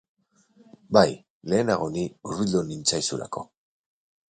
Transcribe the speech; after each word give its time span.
Bai, 0.97 1.11
lehenago 1.53 1.91
ni 1.97 2.07
hurbildu 2.23 2.65
nintzaizulako. 2.73 3.47